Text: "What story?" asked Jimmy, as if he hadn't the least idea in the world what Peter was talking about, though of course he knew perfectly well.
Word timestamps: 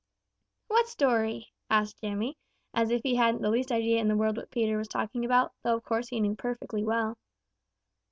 "What 0.67 0.87
story?" 0.87 1.53
asked 1.69 2.01
Jimmy, 2.01 2.35
as 2.73 2.89
if 2.89 3.03
he 3.03 3.13
hadn't 3.17 3.43
the 3.43 3.51
least 3.51 3.71
idea 3.71 3.99
in 3.99 4.07
the 4.07 4.17
world 4.17 4.35
what 4.35 4.49
Peter 4.49 4.75
was 4.75 4.87
talking 4.87 5.23
about, 5.23 5.53
though 5.61 5.75
of 5.75 5.83
course 5.83 6.07
he 6.09 6.19
knew 6.19 6.33
perfectly 6.33 6.83
well. 6.83 7.19